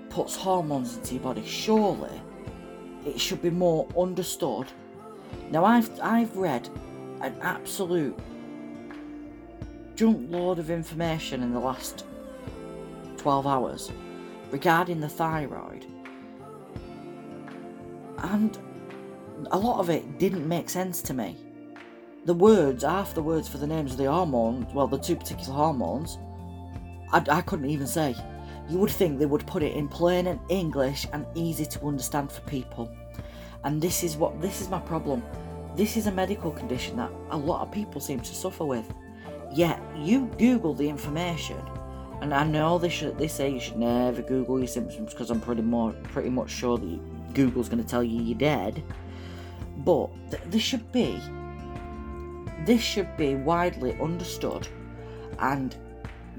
puts 0.10 0.36
hormones 0.36 0.98
into 0.98 1.16
your 1.16 1.24
body, 1.24 1.46
surely 1.46 2.22
it 3.06 3.20
should 3.20 3.42
be 3.42 3.50
more 3.50 3.88
understood 3.98 4.68
now 5.52 5.66
I've 5.66 5.90
I've 6.02 6.36
read 6.38 6.70
an 7.22 7.36
absolute 7.42 8.18
junk 9.96 10.32
load 10.32 10.60
of 10.60 10.70
information 10.70 11.44
in 11.44 11.54
the 11.54 11.60
last 11.60 12.06
12 13.18 13.46
hours 13.46 13.92
regarding 14.50 15.00
the 15.00 15.10
thyroid. 15.10 15.86
And 18.18 18.58
a 19.52 19.58
lot 19.58 19.80
of 19.80 19.90
it 19.90 20.18
didn't 20.18 20.48
make 20.48 20.70
sense 20.70 21.02
to 21.04 21.14
me. 21.14 21.38
The 22.24 22.34
words, 22.36 22.84
half 22.84 23.16
the 23.16 23.24
words 23.24 23.48
for 23.48 23.58
the 23.58 23.66
names 23.66 23.94
of 23.94 23.98
the 23.98 24.12
hormones, 24.12 24.72
well, 24.76 24.86
the 24.86 25.00
two 25.00 25.16
particular 25.16 25.54
hormones, 25.54 26.20
I, 27.12 27.24
I 27.28 27.42
couldn't 27.42 27.70
even 27.70 27.88
say. 27.88 28.16
You 28.70 28.78
would 28.78 28.92
think 28.92 29.18
they 29.18 29.26
would 29.26 29.48
put 29.48 29.64
it 29.64 29.76
in 29.76 29.88
plain 29.88 30.28
and 30.28 30.40
English 30.48 31.08
and 31.14 31.26
easy 31.34 31.66
to 31.66 31.88
understand 31.88 32.32
for 32.32 32.42
people. 32.42 32.96
And 33.64 33.82
this 33.82 34.04
is 34.04 34.18
what 34.18 34.40
this 34.40 34.62
is 34.62 34.70
my 34.70 34.80
problem. 34.80 35.24
This 35.76 35.98
is 35.98 36.06
a 36.06 36.12
medical 36.12 36.52
condition 36.52 36.98
that 36.98 37.12
a 37.32 37.38
lot 37.38 37.64
of 37.64 37.72
people 37.72 38.00
seem 38.00 38.20
to 38.20 38.36
suffer 38.36 38.66
with. 38.66 38.86
Yet 39.52 39.82
you 39.98 40.28
Google 40.38 40.76
the 40.76 40.88
information, 40.88 41.58
and 42.22 42.36
I 42.36 42.44
know 42.44 42.78
they 42.78 42.90
should 42.90 43.18
they 43.18 43.28
say 43.28 43.50
you 43.50 43.60
should 43.60 43.78
never 43.78 44.22
Google 44.22 44.60
your 44.60 44.68
symptoms 44.68 45.12
because 45.12 45.32
I'm 45.32 45.42
pretty 45.42 45.64
more 45.64 45.92
pretty 46.04 46.30
much 46.30 46.52
sure 46.52 46.78
that 46.78 47.34
Google's 47.34 47.68
going 47.68 47.84
to 47.84 47.90
tell 47.90 48.04
you 48.04 48.22
you're 48.22 48.38
dead. 48.38 48.84
But 49.78 50.12
th- 50.30 50.44
this 50.46 50.62
should 50.62 50.92
be 50.92 51.20
this 52.66 52.82
should 52.82 53.16
be 53.18 53.36
widely 53.36 54.00
understood, 54.00 54.68
and 55.40 55.76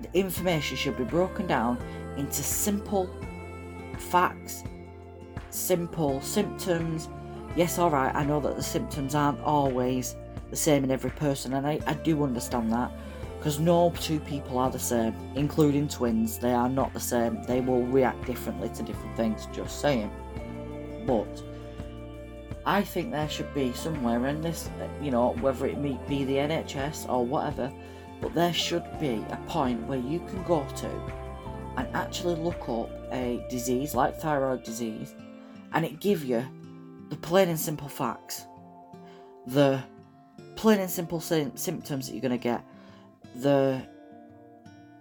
the 0.01 0.13
information 0.19 0.77
should 0.77 0.97
be 0.97 1.05
broken 1.05 1.47
down 1.47 1.79
into 2.17 2.43
simple 2.43 3.09
facts 3.99 4.65
simple 5.53 6.21
symptoms. 6.21 7.09
Yes, 7.55 7.79
alright, 7.79 8.15
I 8.15 8.25
know 8.25 8.41
that 8.41 8.57
the 8.57 8.63
symptoms 8.63 9.15
aren't 9.15 9.41
always 9.41 10.17
the 10.51 10.57
same 10.57 10.85
in 10.85 10.91
every 10.91 11.11
person, 11.11 11.55
and 11.55 11.67
I, 11.67 11.79
I 11.87 11.95
do 11.95 12.25
understand 12.25 12.73
that 12.73 12.91
because 13.39 13.59
no 13.59 13.93
two 14.01 14.21
people 14.21 14.59
are 14.59 14.71
the 14.71 14.79
same, 14.79 15.15
including 15.35 15.89
twins. 15.89 16.39
They 16.39 16.53
are 16.53 16.69
not 16.69 16.93
the 16.95 17.01
same, 17.01 17.43
they 17.45 17.61
will 17.61 17.85
react 17.87 18.25
differently 18.25 18.69
to 18.71 18.83
different 18.83 19.17
things, 19.17 19.47
just 19.53 19.81
saying. 19.81 20.11
But 21.07 21.43
I 22.65 22.83
think 22.83 23.11
there 23.11 23.29
should 23.29 23.53
be 23.55 23.73
somewhere 23.73 24.27
in 24.29 24.41
this, 24.41 24.71
you 25.01 25.11
know, 25.11 25.33
whether 25.41 25.67
it 25.67 25.83
be 25.83 26.25
the 26.25 26.37
NHS 26.37 27.09
or 27.09 27.25
whatever, 27.27 27.73
but 28.21 28.35
there 28.35 28.53
should 28.53 28.85
be 29.01 29.25
a 29.31 29.37
point 29.49 29.87
where 29.87 29.99
you 29.99 30.21
can 30.21 30.43
go 30.45 30.65
to 30.77 31.13
and 31.77 31.89
actually 31.95 32.37
look 32.37 32.69
up 32.69 32.91
a 33.11 33.45
disease 33.51 33.95
like 33.95 34.17
thyroid 34.21 34.63
disease 34.63 35.15
and 35.73 35.85
it 35.85 35.99
give 36.01 36.25
you 36.25 36.45
the 37.09 37.17
plain 37.17 37.49
and 37.49 37.59
simple 37.59 37.89
facts, 37.89 38.47
the 39.47 39.83
plain 40.55 40.79
and 40.79 40.91
simple 40.91 41.21
symptoms 41.21 42.07
that 42.07 42.13
you're 42.13 42.21
going 42.21 42.31
to 42.31 42.39
get, 42.39 42.65
the 43.37 43.83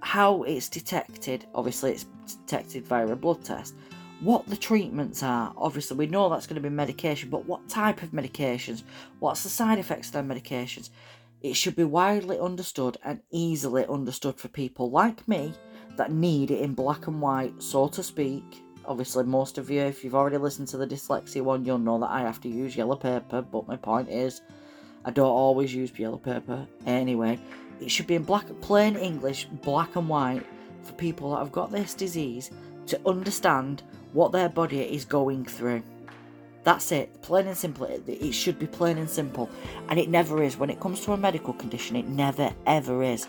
how 0.02 0.42
it's 0.44 0.68
detected. 0.68 1.46
Obviously, 1.54 1.92
it's 1.92 2.06
detected 2.26 2.88
via 2.88 3.08
a 3.08 3.16
blood 3.16 3.44
test. 3.44 3.76
What 4.22 4.46
the 4.48 4.56
treatments 4.56 5.24
are. 5.24 5.52
Obviously, 5.58 5.98
we 5.98 6.06
know 6.06 6.30
that's 6.30 6.46
going 6.46 6.62
to 6.62 6.62
be 6.62 6.70
medication, 6.70 7.30
but 7.30 7.46
what 7.46 7.68
type 7.68 8.04
of 8.04 8.12
medications? 8.12 8.84
What's 9.20 9.44
the 9.44 9.50
side 9.50 9.80
effects 9.80 10.08
of 10.08 10.14
their 10.14 10.24
medications? 10.24 10.92
It 11.42 11.56
should 11.56 11.76
be 11.76 11.84
widely 11.84 12.40
understood 12.40 12.98
and 13.04 13.22
easily 13.32 13.86
understood 13.88 14.38
for 14.38 14.48
people 14.48 14.92
like 14.92 15.28
me 15.28 15.54
that 15.98 16.12
need 16.12 16.52
it 16.52 16.62
in 16.62 16.76
black 16.76 17.08
and 17.08 17.20
white, 17.20 17.62
so 17.62 17.88
to 17.88 18.04
speak, 18.04 18.64
obviously 18.86 19.24
most 19.24 19.58
of 19.58 19.70
you, 19.70 19.82
if 19.82 20.04
you've 20.04 20.16
already 20.16 20.38
listened 20.38 20.68
to 20.70 20.78
the 20.78 20.88
dyslexia 20.88 21.42
one, 21.42 21.66
you'll 21.66 21.78
know 21.78 22.00
that 22.00 22.10
I 22.10 22.22
have 22.22 22.42
to 22.42 22.50
use 22.50 22.76
yellow 22.76 22.96
paper, 22.96 23.42
but 23.42 23.68
my 23.68 23.76
point 23.76 24.10
is, 24.10 24.42
I 25.04 25.12
don't 25.12 25.28
always 25.28 25.74
use 25.74 25.98
yellow 25.98 26.18
paper. 26.18 26.68
Anyway, 26.86 27.40
it 27.80 27.90
should 27.90 28.08
be 28.08 28.16
in 28.16 28.24
black, 28.24 28.46
plain 28.62 28.96
English, 28.96 29.46
black 29.64 29.96
and 29.96 30.08
white, 30.08 30.46
for 30.84 30.94
people 30.94 31.32
that 31.32 31.40
have 31.40 31.52
got 31.52 31.72
this 31.72 31.94
disease 31.94 32.52
to 32.88 33.00
understand 33.06 33.84
what 34.14 34.32
their 34.32 34.50
body 34.50 34.82
is 34.82 35.06
going 35.06 35.46
through. 35.46 35.84
That's 36.64 36.92
it, 36.92 37.22
plain 37.22 37.48
and 37.48 37.58
simple. 37.58 37.86
It 37.86 38.34
should 38.34 38.60
be 38.60 38.68
plain 38.68 38.98
and 38.98 39.10
simple, 39.10 39.50
and 39.90 39.98
it 39.98 40.10
never 40.10 40.44
is. 40.44 40.58
When 40.58 40.70
it 40.70 40.80
comes 40.80 41.02
to 41.06 41.14
a 41.14 41.18
medical 41.18 41.54
condition, 41.54 41.96
it 41.96 42.08
never 42.08 42.54
ever 42.68 43.04
is, 43.04 43.28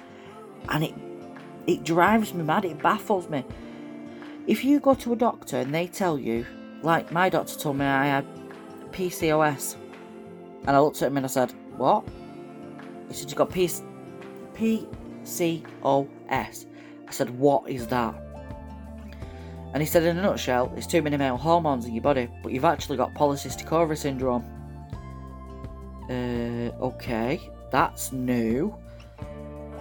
and 0.68 0.84
it 0.84 0.94
it 1.66 1.84
drives 1.84 2.34
me 2.34 2.42
mad. 2.42 2.64
It 2.64 2.82
baffles 2.82 3.28
me 3.30 3.44
if 4.46 4.64
you 4.64 4.80
go 4.80 4.94
to 4.94 5.12
a 5.12 5.16
doctor 5.16 5.58
and 5.58 5.74
they 5.74 5.86
tell 5.86 6.18
you, 6.18 6.44
like 6.82 7.12
my 7.12 7.28
doctor 7.28 7.58
told 7.58 7.76
me 7.76 7.84
I 7.84 8.06
had 8.06 8.26
PCOS, 8.90 9.76
and 10.66 10.70
I 10.76 10.80
looked 10.80 11.00
at 11.02 11.08
him 11.08 11.16
and 11.16 11.26
I 11.26 11.28
said, 11.28 11.52
What? 11.76 12.04
He 13.08 13.14
said, 13.14 13.30
You 13.30 13.36
got 13.36 13.50
P- 13.50 13.68
PCOS. 14.54 15.66
I 16.28 17.10
said, 17.10 17.30
What 17.30 17.68
is 17.68 17.86
that? 17.88 18.21
And 19.72 19.82
he 19.82 19.86
said, 19.86 20.02
In 20.02 20.18
a 20.18 20.22
nutshell, 20.22 20.72
it's 20.76 20.86
too 20.86 21.02
many 21.02 21.16
male 21.16 21.36
hormones 21.36 21.86
in 21.86 21.94
your 21.94 22.02
body, 22.02 22.28
but 22.42 22.52
you've 22.52 22.64
actually 22.64 22.96
got 22.96 23.14
polycystic 23.14 23.72
ovary 23.72 23.96
syndrome. 23.96 24.44
Uh, 26.10 26.70
okay, 26.84 27.40
that's 27.70 28.12
new. 28.12 28.76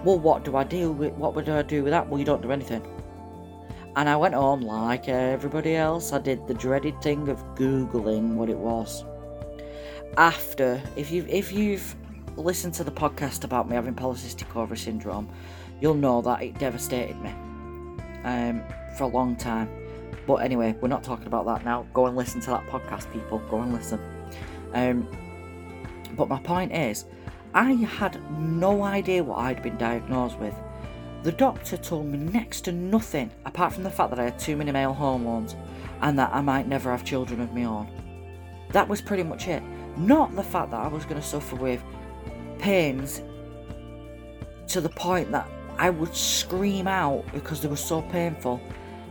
Well, 0.04 0.18
what 0.18 0.44
do 0.44 0.56
I 0.56 0.64
do 0.64 0.90
with 0.90 1.12
what 1.12 1.34
would 1.34 1.48
I 1.48 1.62
do 1.62 1.84
with 1.84 1.90
that? 1.90 2.08
Well, 2.08 2.18
you 2.18 2.24
don't 2.24 2.42
do 2.42 2.50
anything. 2.50 2.82
And 3.94 4.08
I 4.08 4.16
went 4.16 4.34
home 4.34 4.62
like 4.62 5.08
everybody 5.08 5.76
else. 5.76 6.14
I 6.14 6.18
did 6.18 6.46
the 6.46 6.54
dreaded 6.54 7.00
thing 7.02 7.28
of 7.28 7.38
googling 7.54 8.34
what 8.34 8.48
it 8.48 8.56
was. 8.56 9.04
After, 10.16 10.80
if 10.96 11.10
you 11.10 11.26
if 11.28 11.52
you've 11.52 11.94
listened 12.36 12.72
to 12.74 12.84
the 12.84 12.90
podcast 12.90 13.44
about 13.44 13.68
me 13.68 13.74
having 13.74 13.94
polycystic 13.94 14.56
ovary 14.56 14.78
syndrome, 14.78 15.28
you'll 15.80 15.94
know 15.94 16.22
that 16.22 16.42
it 16.42 16.58
devastated 16.58 17.20
me 17.20 17.30
um, 18.24 18.62
for 18.96 19.04
a 19.04 19.08
long 19.08 19.36
time. 19.36 19.68
But 20.26 20.36
anyway, 20.36 20.76
we're 20.80 20.88
not 20.88 21.02
talking 21.02 21.26
about 21.26 21.46
that 21.46 21.64
now. 21.64 21.86
Go 21.92 22.06
and 22.06 22.16
listen 22.16 22.40
to 22.42 22.50
that 22.50 22.66
podcast, 22.66 23.12
people. 23.12 23.38
Go 23.50 23.60
and 23.60 23.72
listen. 23.72 24.00
Um, 24.74 25.08
but 26.16 26.28
my 26.28 26.38
point 26.40 26.72
is, 26.72 27.04
I 27.54 27.72
had 27.72 28.20
no 28.38 28.82
idea 28.82 29.22
what 29.22 29.38
I'd 29.38 29.62
been 29.62 29.76
diagnosed 29.76 30.38
with. 30.38 30.54
The 31.22 31.32
doctor 31.32 31.76
told 31.76 32.06
me 32.06 32.18
next 32.18 32.62
to 32.62 32.72
nothing 32.72 33.30
apart 33.44 33.72
from 33.72 33.84
the 33.84 33.90
fact 33.90 34.10
that 34.10 34.18
I 34.18 34.24
had 34.24 34.38
too 34.38 34.56
many 34.56 34.72
male 34.72 34.92
hormones 34.92 35.54
and 36.00 36.18
that 36.18 36.30
I 36.32 36.40
might 36.40 36.66
never 36.66 36.90
have 36.90 37.04
children 37.04 37.40
of 37.40 37.54
my 37.54 37.64
own. 37.64 37.88
That 38.70 38.88
was 38.88 39.00
pretty 39.00 39.22
much 39.22 39.46
it. 39.48 39.62
Not 39.96 40.34
the 40.34 40.42
fact 40.42 40.70
that 40.70 40.80
I 40.80 40.88
was 40.88 41.04
going 41.04 41.20
to 41.20 41.26
suffer 41.26 41.56
with 41.56 41.82
pains 42.58 43.22
to 44.68 44.80
the 44.80 44.88
point 44.88 45.30
that 45.32 45.46
I 45.78 45.90
would 45.90 46.14
scream 46.14 46.88
out 46.88 47.24
because 47.32 47.60
they 47.60 47.68
were 47.68 47.76
so 47.76 48.02
painful. 48.02 48.60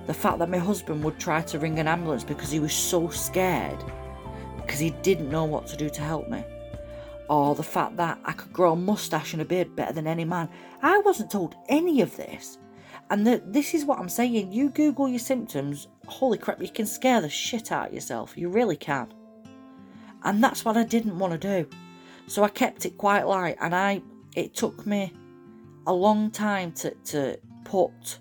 The 0.07 0.13
fact 0.13 0.39
that 0.39 0.49
my 0.49 0.57
husband 0.57 1.03
would 1.03 1.19
try 1.19 1.41
to 1.43 1.59
ring 1.59 1.79
an 1.79 1.87
ambulance 1.87 2.23
because 2.23 2.51
he 2.51 2.59
was 2.59 2.73
so 2.73 3.09
scared 3.09 3.83
because 4.57 4.79
he 4.79 4.91
didn't 5.01 5.29
know 5.29 5.45
what 5.45 5.67
to 5.67 5.77
do 5.77 5.89
to 5.89 6.01
help 6.01 6.29
me. 6.29 6.43
Or 7.29 7.55
the 7.55 7.63
fact 7.63 7.97
that 7.97 8.19
I 8.25 8.33
could 8.33 8.51
grow 8.51 8.73
a 8.73 8.75
mustache 8.75 9.33
and 9.33 9.41
a 9.41 9.45
beard 9.45 9.75
better 9.75 9.93
than 9.93 10.07
any 10.07 10.25
man. 10.25 10.49
I 10.81 10.99
wasn't 10.99 11.31
told 11.31 11.55
any 11.69 12.01
of 12.01 12.15
this. 12.17 12.57
And 13.09 13.27
the, 13.27 13.41
this 13.45 13.73
is 13.73 13.85
what 13.85 13.99
I'm 13.99 14.09
saying. 14.09 14.51
You 14.51 14.69
Google 14.69 15.09
your 15.09 15.19
symptoms, 15.19 15.87
holy 16.07 16.37
crap, 16.37 16.61
you 16.61 16.69
can 16.69 16.85
scare 16.85 17.21
the 17.21 17.29
shit 17.29 17.71
out 17.71 17.89
of 17.89 17.93
yourself. 17.93 18.37
You 18.37 18.49
really 18.49 18.77
can. 18.77 19.13
And 20.23 20.43
that's 20.43 20.63
what 20.63 20.77
I 20.77 20.83
didn't 20.83 21.19
want 21.19 21.33
to 21.33 21.37
do. 21.63 21.69
So 22.27 22.43
I 22.43 22.49
kept 22.49 22.85
it 22.85 22.97
quite 22.97 23.23
light 23.23 23.57
and 23.59 23.75
I 23.75 24.01
it 24.35 24.53
took 24.53 24.85
me 24.85 25.13
a 25.87 25.93
long 25.93 26.31
time 26.31 26.71
to, 26.73 26.91
to 26.91 27.37
put 27.65 28.19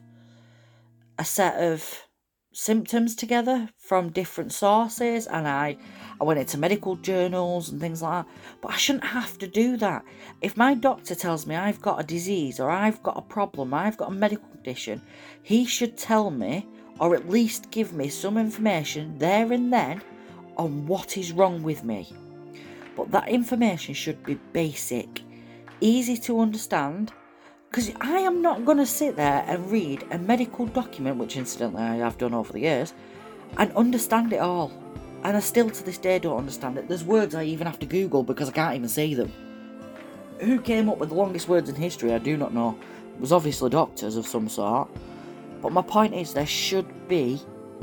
a 1.20 1.24
set 1.24 1.62
of 1.62 2.06
symptoms 2.50 3.14
together 3.14 3.68
from 3.76 4.08
different 4.08 4.54
sources 4.54 5.26
and 5.26 5.46
I 5.46 5.76
I 6.18 6.24
went 6.24 6.40
into 6.40 6.56
medical 6.56 6.96
journals 6.96 7.68
and 7.68 7.78
things 7.78 8.00
like 8.00 8.24
that. 8.24 8.32
But 8.62 8.72
I 8.72 8.76
shouldn't 8.76 9.04
have 9.04 9.38
to 9.38 9.46
do 9.46 9.76
that. 9.76 10.02
If 10.40 10.56
my 10.56 10.72
doctor 10.72 11.14
tells 11.14 11.46
me 11.46 11.56
I've 11.56 11.82
got 11.82 12.00
a 12.00 12.04
disease 12.04 12.58
or 12.58 12.70
I've 12.70 13.02
got 13.02 13.18
a 13.18 13.22
problem, 13.36 13.74
I've 13.74 13.98
got 13.98 14.08
a 14.08 14.14
medical 14.14 14.48
condition, 14.48 15.02
he 15.42 15.66
should 15.66 15.98
tell 15.98 16.30
me 16.30 16.66
or 16.98 17.14
at 17.14 17.28
least 17.28 17.70
give 17.70 17.92
me 17.92 18.08
some 18.08 18.38
information 18.38 19.18
there 19.18 19.52
and 19.52 19.70
then 19.70 20.00
on 20.56 20.86
what 20.86 21.18
is 21.18 21.32
wrong 21.32 21.62
with 21.62 21.84
me. 21.84 22.10
But 22.96 23.10
that 23.10 23.28
information 23.28 23.92
should 23.92 24.22
be 24.24 24.38
basic, 24.54 25.22
easy 25.82 26.16
to 26.16 26.40
understand, 26.40 27.12
because 27.70 27.92
I 28.00 28.18
am 28.18 28.42
not 28.42 28.64
going 28.64 28.78
to 28.78 28.86
sit 28.86 29.14
there 29.14 29.44
and 29.46 29.70
read 29.70 30.04
a 30.10 30.18
medical 30.18 30.66
document, 30.66 31.18
which 31.18 31.36
incidentally 31.36 31.84
I 31.84 31.96
have 31.96 32.18
done 32.18 32.34
over 32.34 32.52
the 32.52 32.58
years, 32.58 32.92
and 33.58 33.72
understand 33.76 34.32
it 34.32 34.40
all. 34.40 34.72
And 35.22 35.36
I 35.36 35.40
still 35.40 35.70
to 35.70 35.84
this 35.84 35.98
day 35.98 36.18
don't 36.18 36.38
understand 36.38 36.78
it. 36.78 36.88
There's 36.88 37.04
words 37.04 37.34
I 37.34 37.44
even 37.44 37.68
have 37.68 37.78
to 37.80 37.86
Google 37.86 38.24
because 38.24 38.48
I 38.48 38.52
can't 38.52 38.74
even 38.74 38.88
say 38.88 39.14
them. 39.14 39.32
Who 40.40 40.60
came 40.60 40.88
up 40.88 40.98
with 40.98 41.10
the 41.10 41.14
longest 41.14 41.46
words 41.46 41.68
in 41.68 41.76
history? 41.76 42.12
I 42.12 42.18
do 42.18 42.36
not 42.36 42.52
know. 42.52 42.76
It 43.14 43.20
was 43.20 43.32
obviously 43.32 43.70
doctors 43.70 44.16
of 44.16 44.26
some 44.26 44.48
sort. 44.48 44.88
But 45.62 45.72
my 45.72 45.82
point 45.82 46.14
is, 46.14 46.32
there 46.32 46.46
should 46.46 47.06
be 47.06 47.40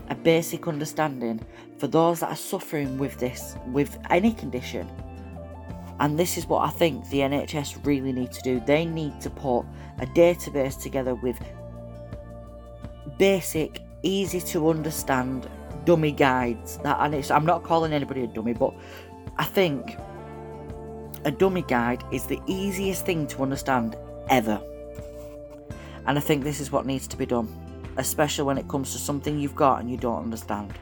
a 0.10 0.16
basic 0.16 0.68
understanding 0.68 1.40
for 1.78 1.88
those 1.88 2.20
that 2.20 2.32
are 2.32 2.36
suffering 2.36 2.98
with 2.98 3.18
this, 3.20 3.56
with 3.68 3.98
any 4.10 4.34
condition. 4.34 4.90
And 6.00 6.18
this 6.18 6.38
is 6.38 6.46
what 6.46 6.64
I 6.64 6.70
think 6.70 7.10
the 7.10 7.20
NHS 7.20 7.86
really 7.86 8.12
need 8.12 8.32
to 8.32 8.42
do. 8.42 8.60
They 8.60 8.86
need 8.86 9.20
to 9.22 9.30
put 9.30 9.62
a 10.00 10.06
database 10.06 10.80
together 10.80 11.16
with 11.16 11.40
basic, 13.18 13.82
easy 14.04 14.40
to 14.42 14.70
understand 14.70 15.50
dummy 15.86 16.12
guides. 16.12 16.78
That 16.80 16.98
and 17.00 17.16
it's 17.16 17.32
I'm 17.32 17.46
not 17.46 17.64
calling 17.64 17.94
anybody 17.94 18.24
a 18.24 18.28
dummy, 18.28 18.54
but 18.54 18.74
I 19.38 19.44
think 19.44 19.98
a 21.26 21.32
dummy 21.32 21.64
guide 21.64 22.04
is 22.12 22.26
the 22.26 22.40
easiest 22.46 23.06
thing 23.06 23.26
to 23.28 23.42
understand 23.42 23.96
ever. 24.30 24.62
And 26.06 26.18
I 26.18 26.22
think 26.22 26.44
this 26.44 26.60
is 26.60 26.72
what 26.72 26.86
needs 26.86 27.08
to 27.08 27.18
be 27.18 27.26
done, 27.26 27.48
especially 27.98 28.46
when 28.46 28.58
it 28.58 28.68
comes 28.68 28.94
to 28.94 29.00
something 29.00 29.40
you've 29.40 29.56
got 29.56 29.80
and 29.80 29.90
you 29.90 29.98
don't 29.98 30.24
understand. 30.24 30.74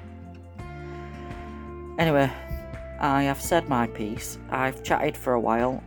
Anyway, 1.97 2.29
I 2.99 3.23
have 3.23 3.41
said 3.41 3.67
my 3.67 3.87
piece. 3.87 4.37
I've 4.49 4.83
chatted 4.83 5.17
for 5.17 5.33
a 5.33 5.39
while. 5.39 5.83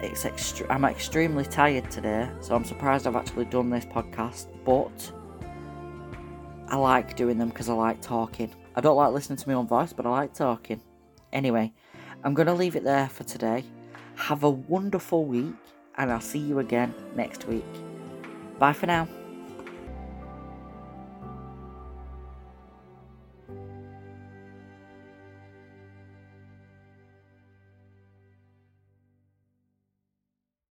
It's 0.00 0.24
ext- 0.24 0.66
I'm 0.68 0.84
extremely 0.84 1.44
tired 1.44 1.90
today, 1.90 2.28
so 2.40 2.54
I'm 2.54 2.64
surprised 2.64 3.06
I've 3.06 3.16
actually 3.16 3.46
done 3.46 3.70
this 3.70 3.84
podcast. 3.84 4.48
But 4.64 5.12
I 6.68 6.76
like 6.76 7.16
doing 7.16 7.38
them 7.38 7.48
because 7.48 7.68
I 7.68 7.74
like 7.74 8.00
talking. 8.00 8.50
I 8.74 8.80
don't 8.80 8.96
like 8.96 9.12
listening 9.12 9.38
to 9.38 9.48
my 9.48 9.54
own 9.54 9.66
voice, 9.66 9.92
but 9.92 10.06
I 10.06 10.10
like 10.10 10.34
talking. 10.34 10.80
Anyway, 11.32 11.72
I'm 12.24 12.34
going 12.34 12.46
to 12.46 12.54
leave 12.54 12.76
it 12.76 12.84
there 12.84 13.08
for 13.08 13.24
today. 13.24 13.64
Have 14.16 14.42
a 14.42 14.50
wonderful 14.50 15.24
week, 15.24 15.54
and 15.96 16.10
I'll 16.10 16.20
see 16.20 16.38
you 16.38 16.58
again 16.58 16.94
next 17.14 17.46
week. 17.46 17.64
Bye 18.58 18.72
for 18.72 18.86
now. 18.86 19.08